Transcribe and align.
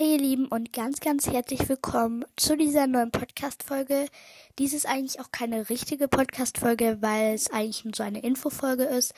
Hey 0.00 0.12
ihr 0.12 0.18
Lieben 0.18 0.46
und 0.46 0.72
ganz, 0.72 1.00
ganz 1.00 1.26
herzlich 1.26 1.68
willkommen 1.68 2.24
zu 2.34 2.56
dieser 2.56 2.86
neuen 2.86 3.10
Podcast-Folge. 3.10 4.06
Dies 4.58 4.72
ist 4.72 4.86
eigentlich 4.88 5.20
auch 5.20 5.30
keine 5.30 5.68
richtige 5.68 6.08
Podcast-Folge, 6.08 6.96
weil 7.02 7.34
es 7.34 7.50
eigentlich 7.50 7.84
nur 7.84 7.92
so 7.94 8.02
eine 8.02 8.22
Infofolge 8.22 8.84
ist, 8.84 9.12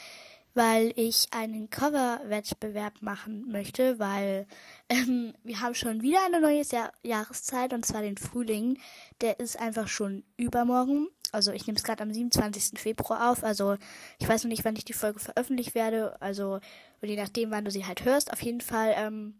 weil 0.54 0.92
ich 0.96 1.28
einen 1.30 1.70
Cover-Wettbewerb 1.70 3.00
machen 3.00 3.46
möchte, 3.48 4.00
weil 4.00 4.48
ähm, 4.88 5.34
wir 5.44 5.60
haben 5.60 5.76
schon 5.76 6.02
wieder 6.02 6.18
eine 6.26 6.40
neue 6.40 6.62
Jahr 6.62 6.92
Jahreszeit 7.04 7.72
und 7.74 7.86
zwar 7.86 8.02
den 8.02 8.18
Frühling. 8.18 8.80
Der 9.20 9.38
ist 9.38 9.60
einfach 9.60 9.86
schon 9.86 10.24
übermorgen. 10.36 11.06
Also 11.30 11.52
ich 11.52 11.64
nehme 11.68 11.76
es 11.76 11.84
gerade 11.84 12.02
am 12.02 12.12
27. 12.12 12.80
Februar 12.80 13.30
auf. 13.30 13.44
Also 13.44 13.76
ich 14.18 14.28
weiß 14.28 14.42
noch 14.42 14.50
nicht, 14.50 14.64
wann 14.64 14.74
ich 14.74 14.84
die 14.84 14.94
Folge 14.94 15.20
veröffentlicht 15.20 15.76
werde. 15.76 16.20
Also 16.20 16.58
je 17.00 17.14
nachdem, 17.14 17.52
wann 17.52 17.64
du 17.64 17.70
sie 17.70 17.86
halt 17.86 18.04
hörst. 18.04 18.32
Auf 18.32 18.42
jeden 18.42 18.60
Fall 18.60 18.94
ähm, 18.96 19.34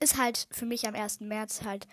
ist 0.00 0.18
halt 0.18 0.46
für 0.50 0.66
mich 0.66 0.86
am 0.86 0.94
1. 0.94 1.20
März 1.20 1.62
halt 1.64 1.86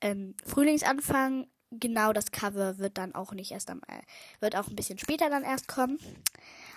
ähm, 0.00 0.34
Frühlingsanfang. 0.44 1.46
Genau 1.70 2.12
das 2.12 2.30
Cover 2.32 2.78
wird 2.78 2.96
dann 2.96 3.14
auch 3.14 3.32
nicht 3.32 3.52
erst 3.52 3.70
am, 3.70 3.80
äh, 3.88 4.00
wird 4.40 4.56
auch 4.56 4.68
ein 4.68 4.76
bisschen 4.76 4.98
später 4.98 5.28
dann 5.28 5.44
erst 5.44 5.68
kommen. 5.68 5.98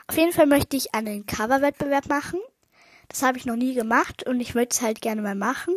Auf 0.08 0.18
jeden 0.18 0.34
Fall 0.34 0.48
möchte 0.48 0.76
ich 0.76 0.94
einen 0.94 1.26
Coverwettbewerb 1.26 2.08
machen. 2.08 2.40
Das 3.08 3.24
habe 3.24 3.38
ich 3.38 3.46
noch 3.46 3.56
nie 3.56 3.74
gemacht 3.74 4.26
und 4.28 4.40
ich 4.40 4.56
möchte 4.56 4.76
es 4.76 4.82
halt 4.82 5.02
gerne 5.02 5.22
mal 5.22 5.36
machen. 5.36 5.74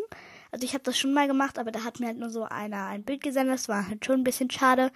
Also 0.50 0.64
ich 0.64 0.74
habe 0.74 0.84
das 0.84 0.98
schon 0.98 1.12
mal 1.12 1.26
gemacht, 1.26 1.58
aber 1.58 1.72
da 1.72 1.82
hat 1.82 1.98
mir 2.00 2.06
halt 2.06 2.18
nur 2.18 2.30
so 2.30 2.44
einer 2.44 2.86
ein 2.86 3.02
Bild 3.02 3.22
gesendet. 3.22 3.54
Das 3.54 3.68
war 3.68 3.88
halt 3.88 4.04
schon 4.04 4.20
ein 4.20 4.24
bisschen 4.24 4.50
schade. 4.50 4.92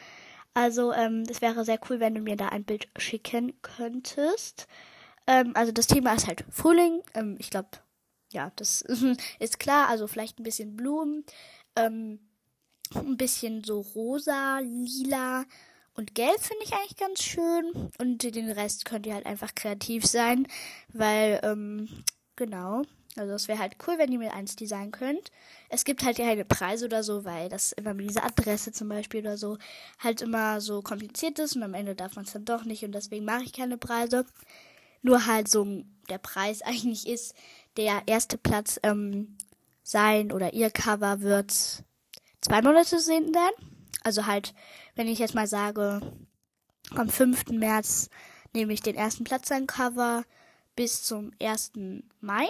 Also 0.55 0.93
ähm, 0.93 1.25
das 1.25 1.41
wäre 1.41 1.65
sehr 1.65 1.79
cool, 1.89 2.01
wenn 2.01 2.15
du 2.15 2.21
mir 2.21 2.37
da 2.37 2.49
ein 2.49 2.65
Bild 2.65 2.89
schicken 2.97 3.61
könntest. 3.63 4.67
Ähm, 5.27 5.53
also 5.55 5.73
das 5.73 5.87
Thema 5.87 6.15
ist 6.15 6.27
halt 6.27 6.45
Frühling. 6.51 7.03
Ähm, 7.15 7.37
ich 7.39 7.51
glaube, 7.51 7.69
ja, 8.31 8.53
das 8.57 8.83
ist 9.39 9.59
klar. 9.59 9.89
Also 9.89 10.07
vielleicht 10.07 10.39
ein 10.39 10.45
bisschen 10.45 10.77
Blumen, 10.77 11.25
ähm, 11.77 12.21
ein 12.95 13.17
bisschen 13.17 13.65
so 13.65 13.81
rosa, 13.81 14.61
lila 14.61 15.45
und 15.99 16.15
gelb 16.15 16.41
finde 16.41 16.65
ich 16.65 16.73
eigentlich 16.73 16.97
ganz 16.97 17.23
schön. 17.25 17.91
Und 17.99 18.23
den 18.23 18.51
Rest 18.51 18.85
könnt 18.85 19.05
ihr 19.05 19.15
halt 19.15 19.27
einfach 19.27 19.55
kreativ 19.55 20.07
sein, 20.07 20.47
weil, 20.93 21.41
ähm, 21.43 22.05
genau. 22.37 22.83
Also 23.17 23.33
es 23.33 23.49
wäre 23.49 23.59
halt 23.59 23.77
cool, 23.87 23.99
wenn 23.99 24.13
ihr 24.13 24.21
mir 24.21 24.33
eins 24.33 24.55
designen 24.55 24.93
könnt. 24.93 25.33
Es 25.69 25.85
gibt 25.85 26.05
halt 26.05 26.19
ja 26.19 26.27
keine 26.27 26.45
Preise 26.45 26.85
oder 26.85 27.03
so, 27.03 27.25
weil 27.25 27.49
das 27.49 27.73
immer 27.73 27.95
mit 27.95 28.09
dieser 28.09 28.25
Adresse 28.25 28.71
zum 28.71 28.89
Beispiel 28.89 29.23
oder 29.23 29.37
so 29.37 29.59
halt 29.99 30.23
immer 30.23 30.61
so 30.61 30.83
kompliziert 30.83 31.41
ist 31.41 31.57
und 31.57 31.65
am 31.65 31.75
Ende 31.75 31.97
darf 31.97 32.15
man 32.15 32.27
es 32.27 32.33
dann 32.33 32.45
doch 32.45 32.65
nicht 32.65 32.85
und 32.85 32.93
deswegen 32.93 33.25
mache 33.25 33.43
ich 33.43 33.53
keine 33.53 33.77
Preise. 33.77 34.25
Nur 35.03 35.27
halt 35.27 35.49
so 35.49 35.83
der 36.09 36.19
Preis 36.19 36.63
eigentlich 36.63 37.09
ist, 37.09 37.35
der 37.79 38.03
erste 38.07 38.37
Platz 38.37 38.79
ähm, 38.83 39.39
sein 39.85 40.33
oder 40.33 40.53
ihr 40.53 40.69
Cover 40.69 41.21
wird 41.21 41.53
zwei 42.41 42.61
Monate 42.61 42.89
zu 42.89 43.01
sehen 43.01 43.33
sein. 43.33 43.69
Also 44.03 44.27
halt, 44.27 44.53
wenn 44.97 45.07
ich 45.07 45.21
jetzt 45.21 45.35
mal 45.35 45.47
sage, 45.47 46.01
am 46.91 47.09
5. 47.09 47.51
März 47.51 48.11
nehme 48.53 48.73
ich 48.73 48.83
den 48.83 48.97
ersten 48.97 49.25
Platz 49.25 49.49
sein 49.49 49.67
Cover 49.67 50.25
bis 50.75 51.05
zum 51.05 51.31
1. 51.41 51.73
Mai. 52.21 52.49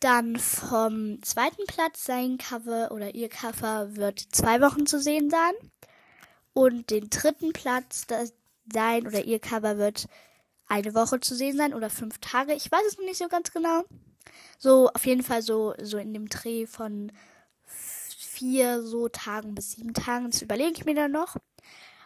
Dann 0.00 0.36
vom 0.36 1.22
zweiten 1.22 1.64
Platz 1.66 2.04
sein 2.04 2.38
Cover 2.38 2.92
oder 2.92 3.14
ihr 3.14 3.28
Cover 3.28 3.96
wird 3.96 4.20
zwei 4.20 4.60
Wochen 4.60 4.86
zu 4.86 5.00
sehen 5.00 5.30
sein. 5.30 5.52
Und 6.52 6.90
den 6.90 7.08
dritten 7.08 7.52
Platz 7.52 8.06
sein 8.72 9.06
oder 9.06 9.24
ihr 9.24 9.38
Cover 9.38 9.78
wird 9.78 10.08
eine 10.68 10.94
Woche 10.94 11.20
zu 11.20 11.34
sehen 11.34 11.56
sein 11.56 11.74
oder 11.74 11.90
fünf 11.90 12.18
Tage. 12.18 12.54
Ich 12.54 12.70
weiß 12.70 12.82
es 12.86 12.98
noch 12.98 13.04
nicht 13.04 13.18
so 13.18 13.28
ganz 13.28 13.50
genau. 13.52 13.84
So, 14.58 14.90
auf 14.92 15.06
jeden 15.06 15.22
Fall 15.22 15.42
so, 15.42 15.74
so 15.80 15.98
in 15.98 16.12
dem 16.12 16.28
Dreh 16.28 16.66
von 16.66 17.12
vier 17.66 18.82
so 18.82 19.08
Tagen 19.08 19.54
bis 19.54 19.72
sieben 19.72 19.94
Tagen. 19.94 20.30
Das 20.30 20.42
überlege 20.42 20.72
ich 20.72 20.84
mir 20.84 20.94
dann 20.94 21.12
noch. 21.12 21.36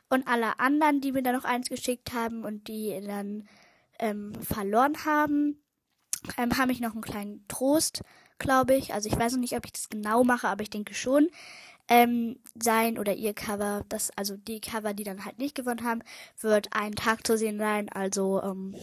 Und 0.09 0.27
alle 0.27 0.59
anderen, 0.61 1.01
die 1.01 1.13
mir 1.13 1.23
dann 1.23 1.35
noch 1.35 1.45
eins 1.45 1.69
geschickt 1.69 2.13
haben 2.13 2.45
und 2.45 2.69
die 2.69 3.01
dann 3.07 3.49
ähm, 3.99 4.35
verloren 4.43 5.05
haben, 5.05 5.63
ähm, 6.37 6.57
habe 6.59 6.73
ich 6.73 6.81
noch 6.81 6.93
einen 6.93 7.03
kleinen 7.03 7.47
Trost, 7.49 8.03
glaube 8.39 8.75
ich. 8.75 8.93
Also 8.93 9.09
ich 9.09 9.19
weiß 9.19 9.33
noch 9.33 9.41
nicht, 9.41 9.57
ob 9.57 9.65
ich 9.65 9.73
das 9.73 9.89
genau 9.89 10.25
mache, 10.25 10.49
aber 10.49 10.63
ich 10.63 10.71
denke 10.71 10.95
schon. 10.95 11.29
Ähm, 11.89 12.39
sein 12.61 12.99
oder 12.99 13.15
ihr 13.15 13.35
Cover, 13.35 13.85
das, 13.89 14.11
also 14.17 14.37
die 14.37 14.61
Cover, 14.61 14.95
die 14.95 15.05
dann 15.05 15.25
halt 15.25 15.39
nicht 15.39 15.55
gewonnen 15.55 15.85
haben, 15.85 16.03
wird 16.41 16.73
einen 16.73 16.95
Tag 16.95 17.27
zu 17.27 17.37
sehen 17.37 17.59
sein. 17.59 17.89
Also, 17.89 18.43
ähm, 18.43 18.75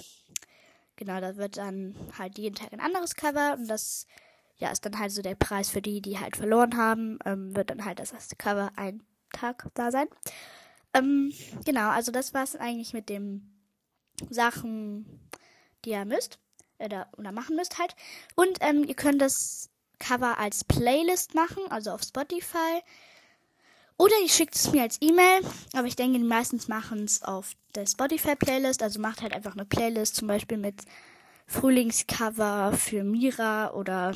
genau, 0.96 1.20
da 1.22 1.38
wird 1.38 1.58
dann 1.58 1.96
halt 2.18 2.38
jeden 2.38 2.56
Tag 2.56 2.74
ein 2.74 2.82
anderes 2.82 3.16
Cover 3.16 3.56
und 3.58 3.68
das, 3.68 4.06
ja, 4.58 4.70
ist 4.70 4.86
dann 4.86 5.00
halt 5.00 5.12
so 5.12 5.22
der 5.22 5.36
Preis 5.36 5.70
für 5.70 5.82
die, 5.82 6.02
die 6.02 6.20
halt 6.20 6.36
verloren 6.38 6.78
haben, 6.78 7.20
ähm, 7.26 7.56
wird 7.56 7.70
dann 7.70 7.86
halt 7.86 8.00
das 8.00 8.12
erste 8.12 8.36
Cover 8.36 8.72
ein 8.76 9.02
Tag 9.32 9.68
da 9.74 9.92
sein. 9.92 10.08
Ähm, 10.94 11.32
genau, 11.66 11.90
also 11.90 12.12
das 12.12 12.34
war's 12.34 12.56
eigentlich 12.56 12.94
mit 12.94 13.10
den 13.10 13.60
Sachen, 14.30 15.30
die 15.86 15.92
ihr 15.92 16.06
müsst 16.06 16.40
oder, 16.80 17.08
oder 17.18 17.32
machen 17.32 17.56
müsst 17.56 17.78
halt. 17.80 17.96
Und 18.36 18.58
ähm, 18.62 18.84
ihr 18.84 18.96
könnt 18.96 19.22
das 19.22 19.70
Cover 20.00 20.38
als 20.38 20.64
Playlist 20.64 21.36
machen, 21.36 21.64
also 21.70 21.92
auf 21.92 22.02
Spotify. 22.04 22.82
Oder 23.98 24.14
ihr 24.24 24.30
schickt 24.30 24.56
es 24.56 24.72
mir 24.72 24.84
als 24.84 24.98
E-Mail, 25.02 25.42
aber 25.74 25.88
ich 25.88 25.98
denke, 25.98 26.18
die 26.18 26.24
meistens 26.24 26.70
machen 26.70 27.04
es 27.04 27.22
auf 27.22 27.52
der 27.76 27.86
Spotify-Playlist. 27.86 28.82
Also 28.82 29.00
macht 29.00 29.22
halt 29.22 29.34
einfach 29.34 29.54
eine 29.54 29.66
Playlist, 29.66 30.16
zum 30.16 30.28
Beispiel 30.30 30.58
mit 30.58 30.84
Frühlingscover 31.48 32.74
für 32.74 33.04
Mira 33.04 33.74
oder 33.74 34.14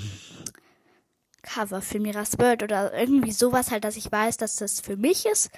Cover 1.41 1.81
für 1.81 1.99
Miras 1.99 2.37
Bird 2.37 2.63
oder 2.63 2.93
irgendwie 2.97 3.31
sowas 3.33 3.71
halt, 3.71 3.83
dass 3.83 3.97
ich 3.97 4.11
weiß, 4.11 4.37
dass 4.37 4.55
das 4.55 4.79
für 4.79 4.95
mich 4.95 5.25
ist. 5.25 5.51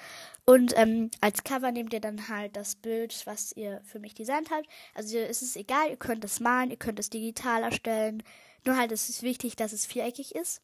Und 0.46 0.78
ähm, 0.78 1.12
als 1.22 1.44
Cover 1.44 1.72
nehmt 1.72 1.94
ihr 1.94 2.02
dann 2.02 2.28
halt 2.28 2.56
das 2.56 2.75
Bild, 2.75 3.22
was 3.25 3.52
ihr 3.56 3.81
für 3.84 4.00
mich 4.00 4.13
designt 4.13 4.50
habt. 4.52 4.68
Also 4.94 5.18
es 5.18 5.42
ist 5.42 5.56
egal, 5.56 5.90
ihr 5.90 5.97
könnt 5.97 6.24
es 6.24 6.40
malen, 6.40 6.72
ihr 6.72 6.78
könnt 6.78 7.00
es 7.00 7.09
digital 7.09 7.63
erstellen. 7.63 8.24
Nur 8.66 8.78
halt 8.78 8.92
es 8.92 9.09
ist 9.09 9.24
wichtig, 9.24 9.56
dass 9.56 9.74
es 9.74 9.86
viereckig 9.86 10.36
ist. 10.36 10.62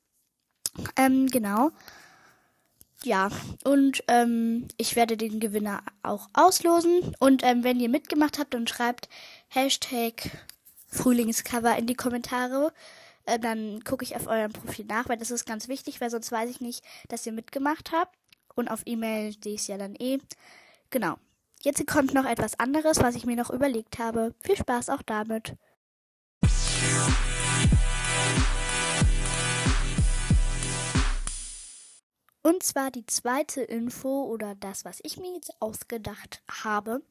Ähm, 0.95 1.27
genau. 1.27 1.71
Ja, 3.03 3.29
und 3.63 4.03
ähm, 4.07 4.67
ich 4.77 4.95
werde 4.95 5.17
den 5.17 5.39
Gewinner 5.39 5.81
auch 6.03 6.29
auslosen. 6.33 7.15
Und 7.19 7.43
ähm, 7.43 7.63
wenn 7.63 7.79
ihr 7.79 7.89
mitgemacht 7.89 8.37
habt, 8.37 8.53
dann 8.53 8.67
schreibt 8.67 9.09
Hashtag 9.47 10.29
Frühlingscover 10.87 11.75
in 11.77 11.87
die 11.87 11.95
Kommentare. 11.95 12.71
Äh, 13.25 13.39
dann 13.39 13.83
gucke 13.83 14.03
ich 14.03 14.15
auf 14.15 14.27
eurem 14.27 14.51
Profil 14.51 14.85
nach, 14.85 15.09
weil 15.09 15.17
das 15.17 15.31
ist 15.31 15.45
ganz 15.45 15.67
wichtig, 15.67 15.99
weil 15.99 16.11
sonst 16.11 16.31
weiß 16.31 16.49
ich 16.49 16.61
nicht, 16.61 16.83
dass 17.07 17.25
ihr 17.25 17.31
mitgemacht 17.31 17.91
habt. 17.91 18.15
Und 18.55 18.69
auf 18.69 18.81
E-Mail 18.85 19.33
sehe 19.43 19.55
ich 19.55 19.61
es 19.61 19.67
ja 19.67 19.77
dann 19.77 19.95
eh. 19.95 20.19
Genau. 20.91 21.15
Jetzt 21.63 21.85
kommt 21.87 22.13
noch 22.13 22.25
etwas 22.25 22.59
anderes, 22.59 22.99
was 23.01 23.15
ich 23.15 23.25
mir 23.25 23.35
noch 23.35 23.49
überlegt 23.49 23.99
habe. 23.99 24.35
Viel 24.43 24.57
Spaß 24.57 24.89
auch 24.89 25.01
damit. 25.03 25.55
Und 32.43 32.63
zwar 32.63 32.91
die 32.91 33.05
zweite 33.05 33.61
Info 33.61 34.23
oder 34.23 34.55
das, 34.55 34.85
was 34.85 34.99
ich 35.03 35.17
mir 35.17 35.33
jetzt 35.33 35.53
ausgedacht 35.59 36.41
habe, 36.63 37.01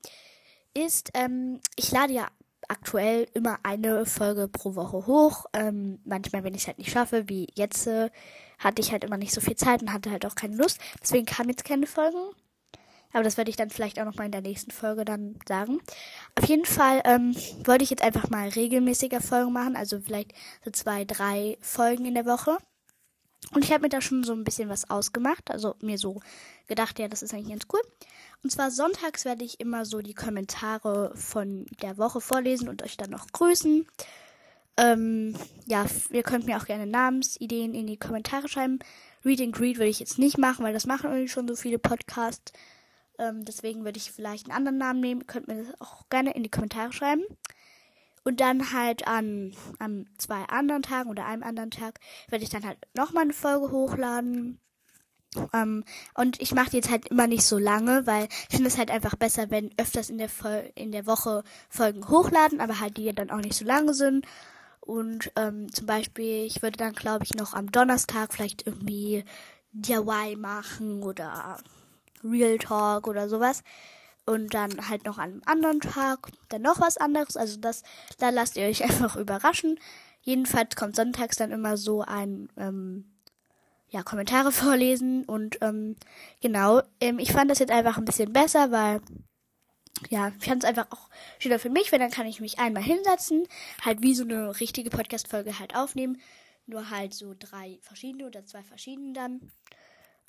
ist, 0.74 1.10
ähm, 1.14 1.60
ich 1.76 1.90
lade 1.92 2.12
ja 2.12 2.28
aktuell 2.68 3.26
immer 3.34 3.58
eine 3.62 4.06
Folge 4.06 4.48
pro 4.48 4.74
Woche 4.74 5.06
hoch. 5.06 5.46
Ähm, 5.52 6.00
manchmal, 6.04 6.44
wenn 6.44 6.54
ich 6.54 6.62
es 6.62 6.66
halt 6.66 6.78
nicht 6.78 6.92
schaffe, 6.92 7.28
wie 7.28 7.48
jetzt, 7.54 7.86
äh, 7.86 8.10
hatte 8.58 8.82
ich 8.82 8.92
halt 8.92 9.04
immer 9.04 9.16
nicht 9.16 9.32
so 9.32 9.40
viel 9.40 9.56
Zeit 9.56 9.82
und 9.82 9.92
hatte 9.92 10.10
halt 10.10 10.26
auch 10.26 10.34
keine 10.34 10.56
Lust. 10.56 10.80
Deswegen 11.02 11.26
kamen 11.26 11.50
jetzt 11.50 11.64
keine 11.64 11.86
Folgen. 11.86 12.18
Aber 13.12 13.24
das 13.24 13.36
werde 13.36 13.50
ich 13.50 13.56
dann 13.56 13.70
vielleicht 13.70 13.98
auch 13.98 14.04
noch 14.04 14.16
mal 14.16 14.26
in 14.26 14.32
der 14.32 14.40
nächsten 14.40 14.70
Folge 14.70 15.04
dann 15.04 15.36
sagen. 15.48 15.80
Auf 16.36 16.48
jeden 16.48 16.64
Fall 16.64 17.00
ähm, 17.04 17.34
wollte 17.64 17.82
ich 17.82 17.90
jetzt 17.90 18.04
einfach 18.04 18.30
mal 18.30 18.48
regelmäßiger 18.48 19.20
Folgen 19.20 19.52
machen. 19.52 19.74
Also 19.74 20.00
vielleicht 20.00 20.32
so 20.64 20.70
zwei, 20.70 21.04
drei 21.04 21.58
Folgen 21.60 22.04
in 22.04 22.14
der 22.14 22.26
Woche. 22.26 22.58
Und 23.52 23.64
ich 23.64 23.72
habe 23.72 23.82
mir 23.82 23.88
da 23.88 24.00
schon 24.00 24.22
so 24.22 24.32
ein 24.32 24.44
bisschen 24.44 24.68
was 24.68 24.90
ausgemacht. 24.90 25.50
Also 25.50 25.74
mir 25.80 25.98
so 25.98 26.20
gedacht, 26.68 26.98
ja, 26.98 27.08
das 27.08 27.22
ist 27.22 27.34
eigentlich 27.34 27.50
ganz 27.50 27.64
cool. 27.72 27.80
Und 28.42 28.50
zwar 28.50 28.70
sonntags 28.70 29.24
werde 29.24 29.44
ich 29.44 29.60
immer 29.60 29.84
so 29.84 30.00
die 30.00 30.14
Kommentare 30.14 31.12
von 31.14 31.66
der 31.82 31.98
Woche 31.98 32.20
vorlesen 32.20 32.68
und 32.68 32.82
euch 32.82 32.96
dann 32.96 33.10
noch 33.10 33.26
grüßen. 33.32 33.86
Ähm, 34.76 35.34
ja, 35.66 35.84
ihr 36.10 36.22
könnt 36.22 36.46
mir 36.46 36.56
auch 36.56 36.64
gerne 36.66 36.86
Namensideen 36.86 37.74
in 37.74 37.86
die 37.86 37.98
Kommentare 37.98 38.48
schreiben. 38.48 38.78
Read 39.24 39.40
and 39.40 39.54
Greet 39.54 39.76
würde 39.76 39.90
ich 39.90 40.00
jetzt 40.00 40.18
nicht 40.18 40.38
machen, 40.38 40.64
weil 40.64 40.72
das 40.72 40.86
machen 40.86 41.10
irgendwie 41.10 41.28
schon 41.28 41.48
so 41.48 41.56
viele 41.56 41.78
Podcasts. 41.78 42.52
Ähm, 43.18 43.44
deswegen 43.44 43.84
würde 43.84 43.98
ich 43.98 44.12
vielleicht 44.12 44.46
einen 44.46 44.56
anderen 44.56 44.78
Namen 44.78 45.00
nehmen. 45.00 45.20
Ihr 45.20 45.26
könnt 45.26 45.48
mir 45.48 45.64
das 45.64 45.80
auch 45.80 46.08
gerne 46.08 46.32
in 46.32 46.42
die 46.42 46.50
Kommentare 46.50 46.92
schreiben. 46.92 47.22
Und 48.22 48.40
dann 48.40 48.72
halt 48.72 49.06
an, 49.06 49.54
an 49.78 50.08
zwei 50.18 50.42
anderen 50.44 50.82
Tagen 50.82 51.08
oder 51.10 51.24
einem 51.24 51.42
anderen 51.42 51.70
Tag 51.70 52.00
werde 52.28 52.44
ich 52.44 52.50
dann 52.50 52.66
halt 52.66 52.78
nochmal 52.94 53.24
eine 53.24 53.32
Folge 53.32 53.70
hochladen. 53.70 54.60
Ähm, 55.52 55.84
und 56.14 56.40
ich 56.40 56.52
mache 56.52 56.72
jetzt 56.72 56.90
halt 56.90 57.08
immer 57.08 57.26
nicht 57.26 57.44
so 57.44 57.58
lange, 57.58 58.06
weil 58.06 58.28
ich 58.48 58.56
finde 58.56 58.68
es 58.68 58.78
halt 58.78 58.90
einfach 58.90 59.14
besser, 59.14 59.50
wenn 59.50 59.70
öfters 59.78 60.10
in 60.10 60.18
der, 60.18 60.28
Vol 60.28 60.70
in 60.74 60.92
der 60.92 61.06
Woche 61.06 61.44
Folgen 61.68 62.08
hochladen, 62.08 62.60
aber 62.60 62.80
halt 62.80 62.96
die 62.96 63.12
dann 63.14 63.30
auch 63.30 63.40
nicht 63.40 63.54
so 63.54 63.64
lange 63.64 63.94
sind. 63.94 64.26
Und 64.80 65.30
ähm, 65.36 65.72
zum 65.72 65.86
Beispiel, 65.86 66.44
ich 66.46 66.62
würde 66.62 66.76
dann, 66.76 66.94
glaube 66.94 67.24
ich, 67.24 67.34
noch 67.34 67.54
am 67.54 67.70
Donnerstag 67.70 68.32
vielleicht 68.32 68.66
irgendwie 68.66 69.24
DIY 69.72 70.36
machen 70.36 71.02
oder 71.02 71.58
Real 72.24 72.58
Talk 72.58 73.06
oder 73.06 73.28
sowas. 73.28 73.62
Und 74.26 74.54
dann 74.54 74.88
halt 74.88 75.06
noch 75.06 75.18
an 75.18 75.32
einem 75.32 75.42
anderen 75.46 75.80
Tag 75.80 76.30
dann 76.50 76.62
noch 76.62 76.80
was 76.80 76.98
anderes. 76.98 77.36
Also 77.36 77.58
das, 77.58 77.82
da 78.18 78.30
lasst 78.30 78.56
ihr 78.56 78.66
euch 78.66 78.82
einfach 78.84 79.16
überraschen. 79.16 79.78
Jedenfalls 80.22 80.76
kommt 80.76 80.96
sonntags 80.96 81.36
dann 81.36 81.50
immer 81.50 81.76
so 81.76 82.02
ein 82.02 82.48
ähm, 82.56 83.10
ja, 83.88 84.02
Kommentare 84.02 84.52
vorlesen 84.52 85.24
und 85.24 85.58
ähm, 85.60 85.96
genau, 86.40 86.82
ähm, 87.00 87.18
ich 87.18 87.32
fand 87.32 87.50
das 87.50 87.58
jetzt 87.58 87.72
einfach 87.72 87.98
ein 87.98 88.04
bisschen 88.04 88.32
besser, 88.32 88.70
weil 88.70 89.00
ja, 90.08 90.32
ich 90.38 90.46
fand 90.46 90.64
es 90.64 90.68
einfach 90.68 90.86
auch 90.90 91.10
schöner 91.38 91.58
für 91.58 91.68
mich, 91.68 91.92
weil 91.92 91.98
dann 91.98 92.10
kann 92.10 92.26
ich 92.26 92.40
mich 92.40 92.58
einmal 92.58 92.82
hinsetzen, 92.82 93.46
halt 93.84 94.00
wie 94.00 94.14
so 94.14 94.24
eine 94.24 94.58
richtige 94.58 94.88
Podcast-Folge 94.88 95.58
halt 95.58 95.76
aufnehmen, 95.76 96.20
nur 96.66 96.88
halt 96.90 97.12
so 97.12 97.34
drei 97.38 97.78
verschiedene 97.82 98.26
oder 98.26 98.46
zwei 98.46 98.62
verschiedene 98.62 99.12
dann. 99.12 99.52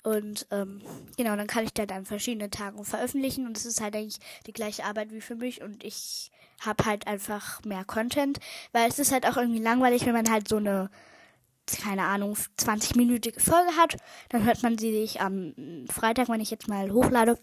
Und 0.02 0.46
ähm, 0.50 0.82
genau, 1.16 1.36
dann 1.36 1.46
kann 1.46 1.64
ich 1.64 1.72
dann 1.72 1.90
an 1.90 2.04
verschiedenen 2.04 2.50
Tagen 2.50 2.84
veröffentlichen 2.84 3.46
und 3.46 3.56
es 3.56 3.66
ist 3.66 3.80
halt 3.80 3.94
eigentlich 3.94 4.18
die 4.46 4.52
gleiche 4.52 4.84
Arbeit 4.84 5.12
wie 5.12 5.20
für 5.20 5.36
mich 5.36 5.62
und 5.62 5.84
ich 5.84 6.32
habe 6.60 6.84
halt 6.84 7.06
einfach 7.06 7.64
mehr 7.64 7.84
Content, 7.84 8.40
weil 8.72 8.88
es 8.88 8.98
ist 8.98 9.12
halt 9.12 9.26
auch 9.26 9.36
irgendwie 9.36 9.60
langweilig, 9.62 10.04
wenn 10.06 10.12
man 10.12 10.30
halt 10.30 10.48
so 10.48 10.56
eine 10.56 10.90
keine 11.66 12.04
Ahnung, 12.04 12.36
20-minütige 12.58 13.40
Folge 13.40 13.76
hat. 13.76 13.96
Dann 14.28 14.44
hört 14.44 14.62
man 14.62 14.78
sie 14.78 14.92
sich 14.92 15.20
am 15.20 15.54
Freitag, 15.90 16.28
wenn 16.28 16.40
ich 16.40 16.50
jetzt 16.50 16.68
mal 16.68 16.90
hochlade. 16.90 17.38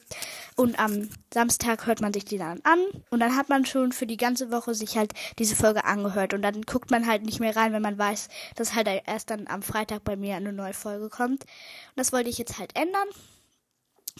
Und 0.55 0.79
am 0.79 1.09
Samstag 1.33 1.85
hört 1.87 2.01
man 2.01 2.13
sich 2.13 2.25
die 2.25 2.37
dann 2.37 2.59
an. 2.63 2.79
Und 3.09 3.19
dann 3.19 3.35
hat 3.35 3.49
man 3.49 3.65
schon 3.65 3.91
für 3.91 4.05
die 4.05 4.17
ganze 4.17 4.51
Woche 4.51 4.75
sich 4.75 4.97
halt 4.97 5.13
diese 5.37 5.55
Folge 5.55 5.85
angehört. 5.85 6.33
Und 6.33 6.41
dann 6.41 6.61
guckt 6.63 6.91
man 6.91 7.07
halt 7.07 7.23
nicht 7.23 7.39
mehr 7.39 7.55
rein, 7.55 7.73
wenn 7.73 7.81
man 7.81 7.97
weiß, 7.97 8.27
dass 8.55 8.75
halt 8.75 8.87
erst 9.05 9.29
dann 9.29 9.47
am 9.47 9.61
Freitag 9.61 10.03
bei 10.03 10.15
mir 10.15 10.35
eine 10.35 10.53
neue 10.53 10.73
Folge 10.73 11.09
kommt. 11.09 11.43
Und 11.43 11.97
das 11.97 12.11
wollte 12.11 12.29
ich 12.29 12.37
jetzt 12.37 12.59
halt 12.59 12.75
ändern. 12.75 13.07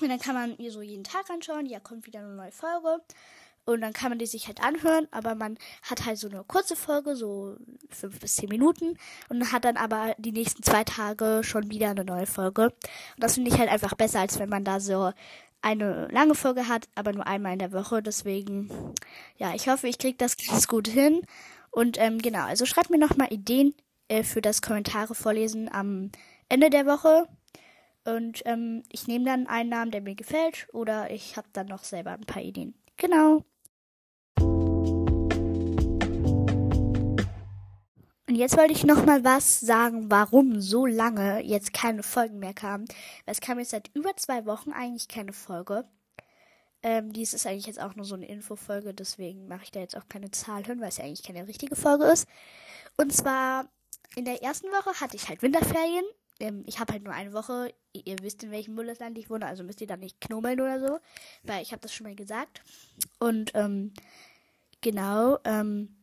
Und 0.02 0.10
dann 0.10 0.20
kann 0.20 0.36
man 0.36 0.58
ihr 0.58 0.72
so 0.72 0.82
jeden 0.82 1.04
Tag 1.04 1.30
anschauen. 1.30 1.66
Ja, 1.66 1.80
kommt 1.80 2.06
wieder 2.06 2.20
eine 2.20 2.36
neue 2.36 2.52
Folge. 2.52 3.02
Und 3.70 3.82
dann 3.82 3.94
kann 3.94 4.10
man 4.10 4.18
die 4.18 4.26
sich 4.26 4.48
halt 4.48 4.64
anhören, 4.64 5.08
aber 5.12 5.36
man 5.36 5.56
hat 5.84 6.06
halt 6.08 6.18
so 6.18 6.28
eine 6.28 6.44
kurze 6.44 6.76
Folge, 6.76 7.16
so 7.16 7.56
fünf 7.90 8.20
bis 8.20 8.36
zehn 8.38 8.50
Minuten. 8.50 8.98
Und 9.30 9.52
hat 9.52 9.64
dann 9.64 9.78
aber 9.78 10.16
die 10.18 10.32
nächsten 10.32 10.64
zwei 10.64 10.84
Tage 10.84 11.42
schon 11.44 11.70
wieder 11.70 11.92
eine 11.92 12.04
neue 12.04 12.26
Folge. 12.26 12.64
Und 12.64 12.74
das 13.20 13.36
finde 13.36 13.52
ich 13.52 13.60
halt 13.60 13.70
einfach 13.70 13.94
besser, 13.94 14.22
als 14.22 14.40
wenn 14.40 14.50
man 14.50 14.64
da 14.64 14.80
so 14.80 15.12
eine 15.62 16.08
lange 16.08 16.34
Folge 16.34 16.68
hat, 16.68 16.90
aber 16.96 17.14
nur 17.14 17.28
einmal 17.28 17.54
in 17.54 17.60
der 17.60 17.72
Woche. 17.72 18.02
Deswegen, 18.02 18.72
ja, 19.38 19.54
ich 19.54 19.70
hoffe, 19.70 19.88
ich 19.88 20.00
kriege 20.00 20.18
das 20.18 20.36
ganz 20.38 20.68
gut 20.68 20.88
hin. 20.88 21.22
Und 21.70 22.00
ähm, 22.00 22.18
genau, 22.18 22.46
also 22.46 22.66
schreibt 22.66 22.90
mir 22.90 22.98
nochmal 22.98 23.32
Ideen 23.32 23.76
äh, 24.08 24.24
für 24.24 24.42
das 24.42 24.64
Kommentare 24.64 25.14
vorlesen 25.14 25.72
am 25.72 26.12
Ende 26.48 26.72
der 26.72 26.88
Woche. 26.88 27.28
Und 28.04 28.42
ähm, 28.46 28.82
ich 28.92 29.06
nehme 29.06 29.26
dann 29.26 29.46
einen 29.46 29.70
Namen, 29.70 29.92
der 29.92 30.02
mir 30.02 30.16
gefällt, 30.16 30.68
oder 30.74 31.12
ich 31.12 31.38
habe 31.38 31.50
dann 31.54 31.68
noch 31.68 31.84
selber 31.84 32.14
ein 32.14 32.22
paar 32.22 32.42
Ideen. 32.42 32.74
Genau. 32.98 33.44
Jetzt 38.40 38.58
wollte 38.58 38.74
ich 38.74 38.86
noch 38.86 39.06
mal 39.06 39.24
was 39.24 39.60
sagen, 39.60 40.10
warum 40.10 40.62
so 40.62 40.86
lange 40.86 41.42
jetzt 41.44 41.74
keine 41.74 42.04
Folgen 42.04 42.40
mehr 42.40 42.54
kamen. 42.54 42.86
Es 43.26 43.42
kam 43.42 43.60
jetzt 43.60 43.72
seit 43.72 43.90
über 43.94 44.16
zwei 44.16 44.46
Wochen 44.46 44.72
eigentlich 44.72 45.08
keine 45.08 45.34
Folge. 45.34 45.86
Ähm, 46.82 47.12
dies 47.12 47.34
ist 47.34 47.46
eigentlich 47.46 47.68
jetzt 47.68 47.82
auch 47.82 47.96
nur 47.96 48.06
so 48.06 48.16
eine 48.16 48.28
Infofolge, 48.28 48.94
deswegen 48.94 49.48
mache 49.50 49.64
ich 49.64 49.72
da 49.72 49.82
jetzt 49.82 49.98
auch 49.98 50.08
keine 50.08 50.32
Zahl 50.32 50.64
hin, 50.64 50.80
weil 50.80 50.88
es 50.88 50.98
ja 50.98 51.04
eigentlich 51.04 51.24
keine 51.24 51.46
richtige 51.46 51.76
Folge 51.76 52.06
ist. 52.06 52.28
Und 52.96 53.14
zwar 53.14 53.68
in 54.16 54.24
der 54.24 54.42
ersten 54.42 54.68
Woche 54.68 55.02
hatte 55.02 55.18
ich 55.18 55.28
halt 55.28 55.42
Winterferien. 55.42 56.06
Ähm, 56.40 56.64
ich 56.66 56.80
habe 56.80 56.94
halt 56.94 57.04
nur 57.04 57.14
eine 57.14 57.34
Woche. 57.34 57.74
Ihr 57.92 58.16
wisst, 58.22 58.44
in 58.44 58.52
welchem 58.52 58.76
Bundesland 58.76 59.18
ich 59.18 59.30
wohne, 59.30 59.46
also 59.46 59.64
müsst 59.64 59.82
ihr 59.82 59.88
da 59.88 59.98
nicht 59.98 60.22
knobeln 60.22 60.62
oder 60.62 60.80
so, 60.80 61.00
weil 61.44 61.62
ich 61.62 61.74
habe 61.74 61.82
das 61.82 61.94
schon 61.94 62.08
mal 62.08 62.16
gesagt. 62.16 62.62
Und 63.20 63.52
ähm, 63.56 63.94
genau, 64.80 65.40
ähm, 65.44 65.99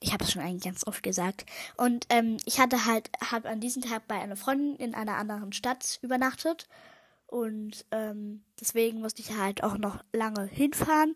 ich 0.00 0.12
habe 0.12 0.24
es 0.24 0.32
schon 0.32 0.42
eigentlich 0.42 0.64
ganz 0.64 0.86
oft 0.86 1.02
gesagt. 1.02 1.46
Und 1.76 2.06
ähm, 2.10 2.36
ich 2.44 2.60
hatte 2.60 2.84
halt, 2.84 3.10
habe 3.30 3.48
an 3.48 3.60
diesem 3.60 3.82
Tag 3.82 4.06
bei 4.06 4.16
einer 4.16 4.36
Freundin 4.36 4.76
in 4.76 4.94
einer 4.94 5.16
anderen 5.16 5.52
Stadt 5.52 5.98
übernachtet. 6.02 6.68
Und 7.26 7.84
ähm, 7.90 8.44
deswegen 8.60 9.00
musste 9.00 9.22
ich 9.22 9.36
halt 9.36 9.62
auch 9.62 9.78
noch 9.78 10.04
lange 10.12 10.46
hinfahren. 10.46 11.14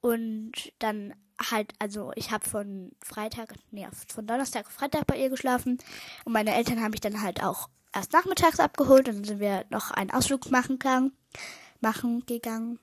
Und 0.00 0.72
dann 0.78 1.14
halt, 1.50 1.72
also 1.78 2.12
ich 2.16 2.30
habe 2.30 2.48
von 2.48 2.92
Freitag, 3.02 3.54
nee, 3.70 3.86
von 4.08 4.26
Donnerstag 4.26 4.66
auf 4.66 4.72
Freitag 4.72 5.06
bei 5.06 5.18
ihr 5.18 5.28
geschlafen. 5.28 5.78
Und 6.24 6.32
meine 6.32 6.54
Eltern 6.54 6.80
haben 6.80 6.92
mich 6.92 7.00
dann 7.00 7.22
halt 7.22 7.42
auch 7.42 7.68
erst 7.92 8.12
nachmittags 8.12 8.60
abgeholt. 8.60 9.08
Und 9.08 9.16
dann 9.16 9.24
sind 9.24 9.40
wir 9.40 9.66
noch 9.68 9.90
einen 9.90 10.10
Ausflug 10.10 10.50
machen 10.50 10.78
gegangen. 10.78 11.12
Machen 11.80 12.24
gegangen. 12.24 12.78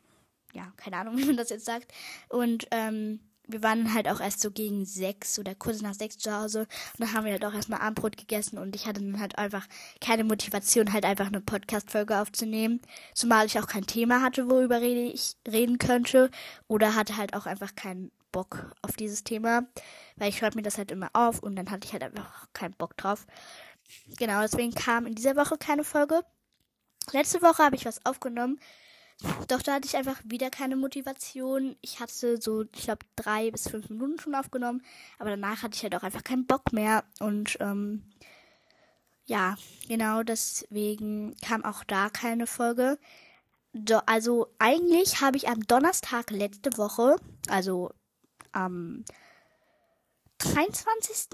Ja, 0.54 0.72
keine 0.78 0.98
Ahnung, 0.98 1.18
wie 1.18 1.26
man 1.26 1.38
das 1.38 1.50
jetzt 1.50 1.66
sagt. 1.66 1.92
Und 2.30 2.68
ähm, 2.70 3.20
wir 3.48 3.62
waren 3.62 3.94
halt 3.94 4.07
auch 4.07 4.19
erst 4.19 4.40
so 4.42 4.51
gegen 4.51 4.86
sechs 4.86 5.38
oder 5.38 5.54
kurz 5.56 5.81
nach 5.81 5.94
sechs 5.94 6.18
zu 6.18 6.34
Hause. 6.34 6.62
Und 6.62 7.00
dann 7.00 7.13
haben 7.13 7.25
wir 7.25 7.34
halt 7.34 7.45
auch 7.45 7.54
erstmal 7.54 7.81
Abendbrot 7.81 8.18
gegessen 8.18 8.57
und 8.57 8.75
ich 8.75 8.88
hatte 8.88 9.01
dann 9.01 9.19
halt 9.19 9.38
einfach 9.38 9.68
keine 10.00 10.24
Motivation, 10.24 10.94
halt 10.94 11.06
einfach 11.06 11.28
eine 11.28 11.42
Podcast-Folge 11.42 12.19
aufzunehmen. 12.19 12.81
Zumal 13.13 13.45
ich 13.45 13.60
auch 13.60 13.68
kein 13.68 13.86
Thema 13.86 14.22
hatte, 14.22 14.50
worüber 14.50 14.81
ich 14.81 15.36
reden 15.48 15.78
könnte. 15.78 16.30
Oder 16.68 16.95
hatte 16.95 17.18
halt 17.18 17.34
auch 17.34 17.45
einfach 17.45 17.75
keinen 17.75 18.12
Bock 18.31 18.72
auf 18.81 18.95
dieses 18.95 19.24
Thema. 19.24 19.63
Weil 20.16 20.30
ich 20.30 20.38
schreibe 20.38 20.56
mir 20.56 20.63
das 20.63 20.78
halt 20.78 20.92
immer 20.92 21.10
auf 21.13 21.39
und 21.44 21.56
dann 21.56 21.69
hatte 21.69 21.86
ich 21.86 21.94
halt 21.94 22.04
einfach 22.04 22.48
keinen 22.54 22.74
Bock 22.74 22.96
drauf. 22.96 23.25
Genau, 24.18 24.42
deswegen 24.42 24.74
kam 24.74 25.06
in 25.06 25.16
dieser 25.16 25.36
Woche 25.36 25.57
keine 25.57 25.84
Folge. 25.84 26.22
Letzte 27.12 27.42
Woche 27.42 27.63
habe 27.63 27.75
ich 27.75 27.86
was 27.86 28.06
aufgenommen 28.06 28.60
doch 29.48 29.62
da 29.62 29.74
hatte 29.74 29.88
ich 29.88 29.96
einfach 29.96 30.22
wieder 30.25 30.50
keine 30.50 30.75
Motivation. 30.75 31.75
Ich 31.81 32.00
hatte 32.00 32.42
so, 32.42 32.64
ich 32.75 32.84
glaube, 32.84 33.06
drei 33.16 33.52
bis 33.52 33.70
fünf 33.70 33.90
Minuten 33.90 34.20
schon 34.20 34.36
aufgenommen, 34.36 34.84
aber 35.20 35.31
danach 35.31 35.64
hatte 35.64 35.75
ich 35.75 35.84
halt 35.84 35.96
auch 35.96 36.04
einfach 36.04 36.24
keinen 36.24 36.46
Bock 36.46 36.74
mehr. 36.74 37.04
Und 37.20 37.58
ähm, 37.60 38.04
ja, 39.25 39.56
genau 39.88 40.24
deswegen 40.24 41.36
kam 41.42 41.64
auch 41.64 41.84
da 41.84 42.10
keine 42.10 42.48
Folge. 42.48 43.00
Do, 43.74 44.00
also 44.06 44.48
eigentlich 44.60 45.22
habe 45.22 45.38
ich 45.38 45.48
am 45.48 45.66
Donnerstag 45.66 46.30
letzte 46.30 46.78
Woche, 46.78 47.16
also 47.48 47.92
am 48.52 49.04
23. 50.40 51.30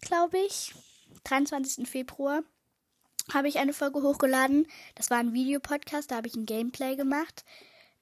glaube 0.00 0.38
ich, 0.38 0.74
23. 1.24 1.88
Februar, 1.88 2.42
habe 3.32 3.48
ich 3.48 3.58
eine 3.58 3.72
Folge 3.72 4.02
hochgeladen. 4.02 4.66
Das 4.94 5.10
war 5.10 5.18
ein 5.18 5.32
Videopodcast, 5.32 6.10
da 6.10 6.16
habe 6.16 6.28
ich 6.28 6.34
ein 6.34 6.46
Gameplay 6.46 6.96
gemacht. 6.96 7.44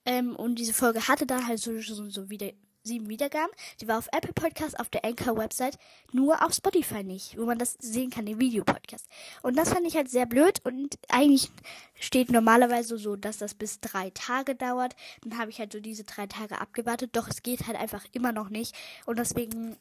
Ähm, 0.05 0.35
und 0.37 0.59
diese 0.59 0.73
Folge 0.73 1.09
hatte 1.09 1.27
da 1.27 1.47
halt 1.47 1.59
so, 1.59 1.81
so, 1.81 2.09
so 2.09 2.31
wieder 2.31 2.51
sieben 2.83 3.09
Wiedergaben. 3.09 3.53
Die 3.81 3.89
war 3.89 3.99
auf 3.99 4.09
Apple 4.13 4.33
Podcast, 4.33 4.79
auf 4.81 4.89
der 4.89 5.05
Anchor 5.05 5.37
Website, 5.37 5.79
nur 6.13 6.45
auf 6.45 6.55
Spotify 6.55 7.05
nicht, 7.05 7.39
wo 7.39 7.45
man 7.45 7.59
das 7.59 7.77
sehen 7.79 8.11
kann, 8.11 8.27
den 8.27 8.41
Videopodcast. 8.41 9.07
Und 9.43 9.57
das 9.57 9.73
fand 9.73 9.87
ich 9.87 9.97
halt 9.97 10.09
sehr 10.09 10.27
blöd 10.27 10.61
und 10.65 10.99
eigentlich 11.09 11.51
steht 11.99 12.31
normalerweise 12.31 12.97
so, 12.97 13.17
dass 13.17 13.39
das 13.39 13.55
bis 13.55 13.81
drei 13.81 14.11
Tage 14.11 14.55
dauert. 14.55 14.97
Dann 15.23 15.39
habe 15.39 15.51
ich 15.51 15.59
halt 15.59 15.73
so 15.73 15.81
diese 15.81 16.05
drei 16.05 16.27
Tage 16.27 16.61
abgewartet, 16.61 17.11
doch 17.15 17.29
es 17.29 17.43
geht 17.43 17.67
halt 17.67 17.79
einfach 17.79 18.07
immer 18.13 18.33
noch 18.33 18.49
nicht. 18.49 18.75
Und 19.07 19.19
deswegen, 19.19 19.77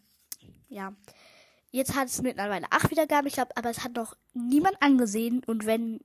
ja, 0.67 0.93
Jetzt 1.71 1.95
hat 1.95 2.07
es 2.07 2.21
mittlerweile 2.21 2.71
acht 2.71 2.89
Wiedergaben, 2.89 3.27
ich 3.27 3.33
glaube, 3.33 3.55
aber 3.55 3.69
es 3.69 3.83
hat 3.83 3.93
noch 3.93 4.15
niemand 4.33 4.81
angesehen. 4.81 5.43
Und 5.45 5.65
wenn 5.65 5.99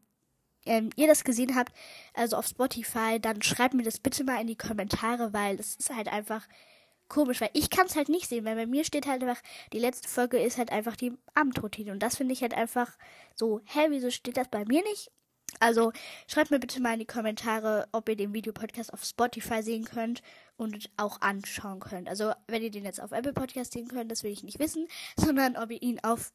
ähm, 0.66 0.90
ihr 0.96 1.06
das 1.06 1.24
gesehen 1.24 1.54
habt, 1.54 1.72
also 2.12 2.36
auf 2.36 2.46
Spotify, 2.46 3.18
dann 3.20 3.42
schreibt 3.42 3.74
mir 3.74 3.82
das 3.82 3.98
bitte 3.98 4.24
mal 4.24 4.40
in 4.40 4.46
die 4.46 4.56
Kommentare, 4.56 5.32
weil 5.32 5.58
es 5.58 5.76
ist 5.76 5.94
halt 5.94 6.08
einfach 6.08 6.46
komisch, 7.08 7.40
weil 7.40 7.50
ich 7.52 7.70
kann 7.70 7.86
es 7.86 7.96
halt 7.96 8.08
nicht 8.08 8.28
sehen, 8.28 8.44
weil 8.44 8.56
bei 8.56 8.66
mir 8.66 8.84
steht 8.84 9.06
halt 9.06 9.22
einfach, 9.22 9.42
die 9.72 9.78
letzte 9.78 10.08
Folge 10.08 10.38
ist 10.38 10.58
halt 10.58 10.72
einfach 10.72 10.96
die 10.96 11.12
Abendroutine. 11.34 11.92
Und 11.92 12.02
das 12.02 12.16
finde 12.16 12.32
ich 12.32 12.42
halt 12.42 12.54
einfach 12.54 12.96
so, 13.34 13.60
hä, 13.64 13.86
wieso 13.88 14.10
steht 14.10 14.36
das 14.36 14.48
bei 14.48 14.64
mir 14.64 14.82
nicht? 14.82 15.10
Also 15.60 15.92
schreibt 16.26 16.50
mir 16.50 16.58
bitte 16.58 16.80
mal 16.80 16.94
in 16.94 17.00
die 17.00 17.06
Kommentare, 17.06 17.88
ob 17.92 18.08
ihr 18.08 18.16
den 18.16 18.32
Videopodcast 18.32 18.92
auf 18.92 19.04
Spotify 19.04 19.62
sehen 19.62 19.84
könnt 19.84 20.22
und 20.56 20.90
auch 20.96 21.20
anschauen 21.20 21.80
könnt. 21.80 22.08
Also 22.08 22.32
wenn 22.46 22.62
ihr 22.62 22.70
den 22.70 22.84
jetzt 22.84 23.00
auf 23.00 23.12
Apple 23.12 23.32
Podcast 23.32 23.72
sehen 23.72 23.88
könnt, 23.88 24.10
das 24.10 24.22
will 24.22 24.32
ich 24.32 24.42
nicht 24.42 24.58
wissen, 24.58 24.86
sondern 25.16 25.56
ob 25.56 25.70
ihr 25.70 25.82
ihn 25.82 26.00
auf 26.02 26.32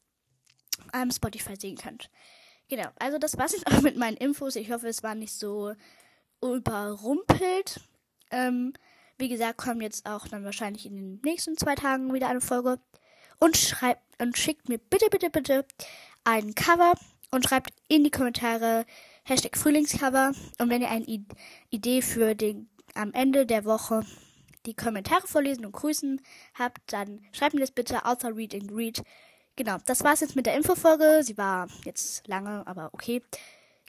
ähm, 0.93 1.11
Spotify 1.11 1.55
sehen 1.55 1.77
könnt. 1.77 2.09
Genau, 2.69 2.87
also 2.99 3.17
das 3.17 3.37
war's 3.37 3.53
jetzt 3.53 3.67
auch 3.71 3.81
mit 3.81 3.97
meinen 3.97 4.17
Infos. 4.17 4.55
Ich 4.55 4.71
hoffe, 4.71 4.87
es 4.87 5.03
war 5.03 5.15
nicht 5.15 5.33
so 5.33 5.73
überrumpelt. 6.41 7.81
Ähm, 8.31 8.73
wie 9.17 9.29
gesagt, 9.29 9.57
kommt 9.57 9.81
jetzt 9.81 10.05
auch 10.05 10.27
dann 10.27 10.45
wahrscheinlich 10.45 10.85
in 10.85 10.95
den 10.95 11.21
nächsten 11.23 11.57
zwei 11.57 11.75
Tagen 11.75 12.13
wieder 12.13 12.29
eine 12.29 12.41
Folge. 12.41 12.79
Und 13.39 13.57
schreibt 13.57 14.01
und 14.21 14.37
schickt 14.37 14.69
mir 14.69 14.77
bitte, 14.77 15.09
bitte, 15.09 15.29
bitte 15.29 15.65
ein 16.23 16.55
Cover 16.55 16.93
und 17.31 17.45
schreibt 17.45 17.71
in 17.87 18.03
die 18.03 18.11
Kommentare 18.11 18.85
Hashtag 19.29 19.57
Frühlingscover. 19.57 20.31
Und 20.57 20.69
wenn 20.71 20.81
ihr 20.81 20.89
eine 20.89 21.07
I 21.07 21.23
Idee 21.69 22.01
für 22.01 22.33
den 22.33 22.67
am 22.95 23.13
Ende 23.13 23.45
der 23.45 23.63
Woche 23.63 24.03
die 24.65 24.73
Kommentare 24.73 25.27
vorlesen 25.27 25.67
und 25.67 25.71
grüßen 25.71 26.19
habt, 26.55 26.81
dann 26.91 27.21
schreibt 27.31 27.53
mir 27.53 27.59
das 27.59 27.69
bitte 27.69 28.05
außer 28.05 28.35
Read 28.35 28.55
and 28.55 28.71
Read. 28.71 29.03
Genau, 29.55 29.77
das 29.85 30.03
war's 30.03 30.21
jetzt 30.21 30.35
mit 30.35 30.47
der 30.47 30.55
Infofolge. 30.55 31.21
Sie 31.21 31.37
war 31.37 31.67
jetzt 31.85 32.27
lange, 32.27 32.65
aber 32.65 32.89
okay. 32.91 33.21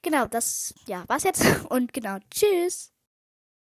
Genau, 0.02 0.26
das 0.26 0.74
ja, 0.86 1.04
war's 1.08 1.24
jetzt 1.24 1.42
und 1.70 1.94
genau, 1.94 2.18
tschüss. 2.30 2.92